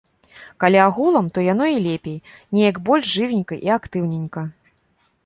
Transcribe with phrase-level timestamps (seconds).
[0.61, 2.15] Калі агулам, то яно і лепей,
[2.57, 4.41] неяк больш жывенька і актыўненька.